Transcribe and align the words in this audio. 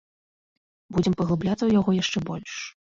Будзем 0.97 1.13
паглыбляцца 1.21 1.61
ў 1.65 1.71
яго 1.81 1.91
яшчэ 2.01 2.19
больш. 2.33 2.51